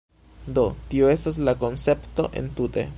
Do, 0.59 0.63
tio 0.93 1.11
estas 1.17 1.39
la 1.49 1.55
koncepto 1.65 2.29
entute 2.43 2.87